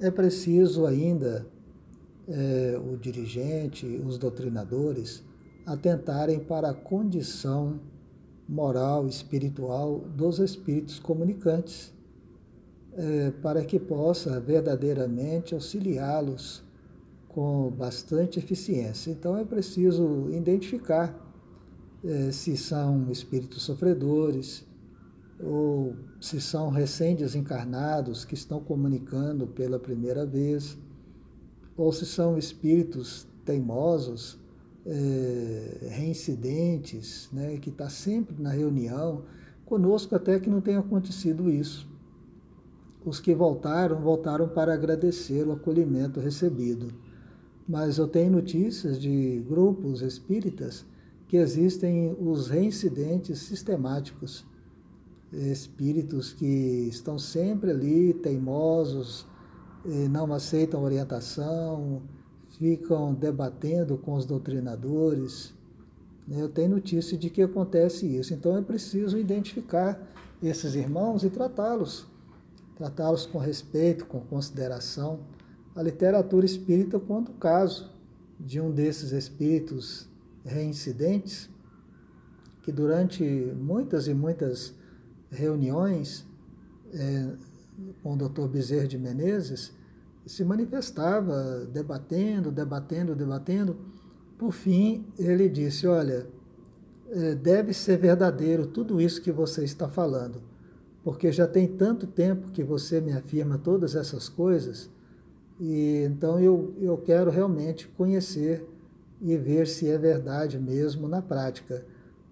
[0.00, 1.46] é preciso ainda
[2.28, 5.22] é, o dirigente, os doutrinadores,
[5.64, 7.80] atentarem para a condição
[8.48, 11.92] moral, espiritual dos espíritos comunicantes,
[12.96, 16.62] é, para que possa verdadeiramente auxiliá-los
[17.28, 19.10] com bastante eficiência.
[19.10, 21.14] Então é preciso identificar
[22.04, 24.64] é, se são espíritos sofredores
[25.42, 30.78] ou se são recém-desencarnados que estão comunicando pela primeira vez,
[31.76, 34.38] ou se são espíritos teimosos,
[34.86, 39.24] é, reincidentes, né, que está sempre na reunião,
[39.64, 41.88] conosco até que não tenha acontecido isso.
[43.04, 46.92] Os que voltaram, voltaram para agradecer o acolhimento recebido.
[47.68, 50.86] Mas eu tenho notícias de grupos espíritas
[51.26, 54.44] que existem os reincidentes sistemáticos,
[55.32, 59.26] espíritos que estão sempre ali, teimosos,
[60.10, 62.02] não aceitam orientação,
[62.58, 65.54] ficam debatendo com os doutrinadores.
[66.28, 68.34] Eu tenho notícia de que acontece isso.
[68.34, 70.00] Então é preciso identificar
[70.42, 72.06] esses irmãos e tratá-los.
[72.76, 75.20] Tratá-los com respeito, com consideração.
[75.74, 77.90] A literatura espírita conta o caso
[78.38, 80.08] de um desses espíritos
[80.44, 81.48] reincidentes
[82.62, 83.22] que durante
[83.56, 84.74] muitas e muitas
[85.30, 86.26] reuniões
[86.92, 87.32] é,
[88.02, 88.46] com o Dr.
[88.48, 89.72] Bezerra de Menezes,
[90.26, 93.76] se manifestava, debatendo, debatendo, debatendo.
[94.36, 96.26] Por fim, ele disse: Olha,
[97.10, 100.42] é, deve ser verdadeiro tudo isso que você está falando,
[101.04, 104.90] porque já tem tanto tempo que você me afirma todas essas coisas,
[105.60, 108.68] e então eu, eu quero realmente conhecer
[109.20, 111.86] e ver se é verdade mesmo na prática,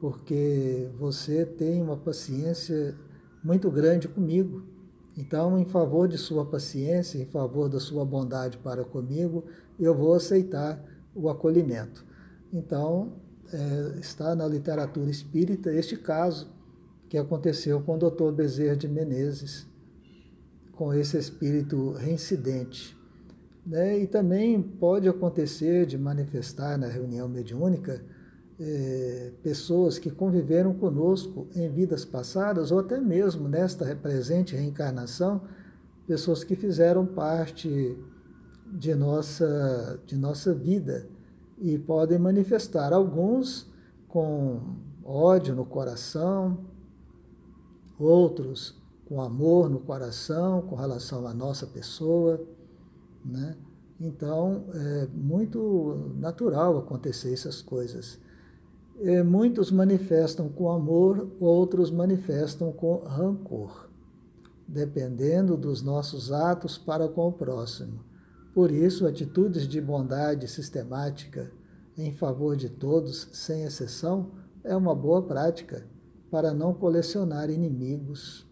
[0.00, 2.96] porque você tem uma paciência
[3.44, 4.64] muito grande comigo
[5.16, 9.44] então, em favor de sua paciência, em favor da sua bondade para comigo,
[9.78, 10.82] eu vou aceitar
[11.14, 12.04] o acolhimento.
[12.52, 13.12] Então,
[13.52, 16.50] é, está na literatura espírita este caso
[17.08, 18.32] que aconteceu com o Dr.
[18.32, 19.66] Bezerra de Menezes,
[20.72, 22.96] com esse espírito reincidente.
[23.66, 23.98] Né?
[23.98, 28.02] E também pode acontecer de manifestar na reunião mediúnica
[28.60, 35.40] é, pessoas que conviveram conosco em vidas passadas, ou até mesmo nesta presente reencarnação,
[36.06, 37.96] pessoas que fizeram parte
[38.70, 41.08] de nossa, de nossa vida
[41.58, 43.66] e podem manifestar alguns
[44.06, 44.60] com
[45.04, 46.58] ódio no coração,
[47.98, 52.40] outros com amor no coração com relação à nossa pessoa,
[53.24, 53.56] né?
[54.00, 58.18] Então, é muito natural acontecer essas coisas.
[59.24, 63.88] Muitos manifestam com amor, outros manifestam com rancor,
[64.68, 68.04] dependendo dos nossos atos para com o próximo.
[68.52, 71.50] Por isso, atitudes de bondade sistemática
[71.96, 75.86] em favor de todos, sem exceção, é uma boa prática
[76.30, 78.46] para não colecionar inimigos.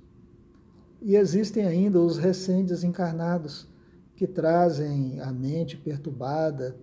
[1.03, 3.69] E existem ainda os recém-desencarnados,
[4.17, 6.75] que trazem a mente perturbada,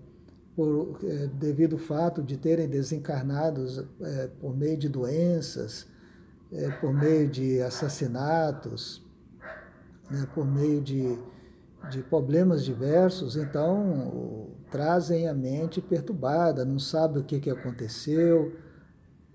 [0.55, 5.87] por, é, devido ao fato de terem desencarnados é, por meio de doenças,
[6.51, 9.05] é, por meio de assassinatos,
[10.09, 11.19] né, por meio de,
[11.91, 18.53] de problemas diversos, então o, trazem a mente perturbada, não sabe o que, que aconteceu,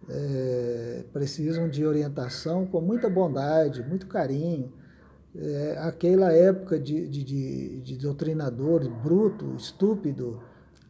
[0.09, 4.72] é, precisam de orientação com muita bondade, muito carinho.
[5.36, 10.42] É, aquela época de, de, de, de doutrinador bruto, estúpido,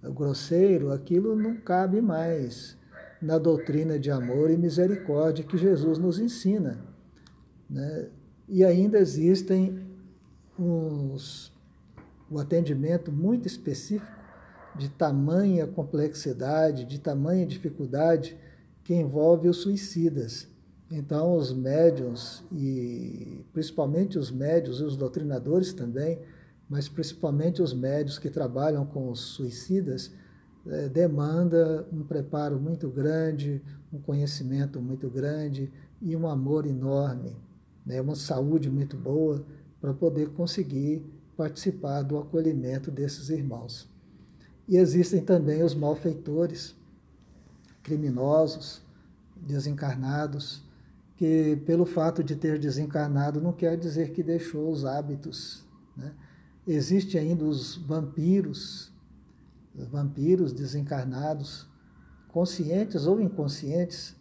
[0.02, 2.76] grosseiro, aquilo não cabe mais
[3.20, 6.78] na doutrina de amor e misericórdia que Jesus nos ensina.
[7.68, 8.08] Né?
[8.48, 9.78] E ainda existem
[10.58, 11.52] uns,
[12.30, 14.20] o um atendimento muito específico
[14.74, 18.36] de tamanha complexidade, de tamanha dificuldade
[18.82, 20.48] que envolve os suicidas.
[20.90, 26.18] Então, os médiums, e principalmente os médios e os doutrinadores também,
[26.70, 30.12] mas principalmente os médios que trabalham com os suicidas,
[30.68, 33.60] é, demanda um preparo muito grande,
[33.92, 37.36] um conhecimento muito grande e um amor enorme,
[37.84, 39.44] né, uma saúde muito boa
[39.80, 41.04] para poder conseguir
[41.36, 43.88] participar do acolhimento desses irmãos.
[44.68, 46.76] E existem também os malfeitores,
[47.82, 48.80] criminosos,
[49.34, 50.62] desencarnados,
[51.16, 55.64] que pelo fato de ter desencarnado não quer dizer que deixou os hábitos.
[55.96, 56.12] Né?
[56.66, 58.92] Existem ainda os vampiros,
[59.74, 61.66] vampiros desencarnados,
[62.28, 64.16] conscientes ou inconscientes,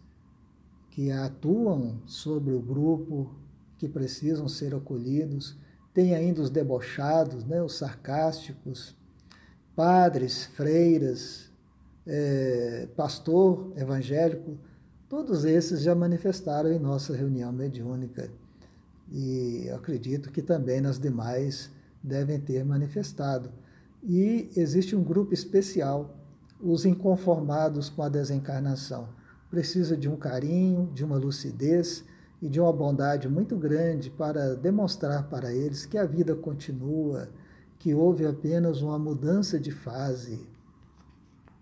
[0.90, 3.34] que atuam sobre o grupo,
[3.78, 5.56] que precisam ser acolhidos,
[5.94, 8.94] tem ainda os debochados, né, os sarcásticos,
[9.74, 11.50] padres, freiras,
[12.06, 14.58] é, pastor evangélico,
[15.08, 18.30] todos esses já manifestaram em nossa reunião mediúnica.
[19.10, 21.70] E acredito que também nas demais
[22.02, 23.50] devem ter manifestado.
[24.02, 26.16] E existe um grupo especial,
[26.60, 29.08] os inconformados com a desencarnação.
[29.50, 32.04] Precisa de um carinho, de uma lucidez
[32.40, 37.28] e de uma bondade muito grande para demonstrar para eles que a vida continua,
[37.78, 40.46] que houve apenas uma mudança de fase,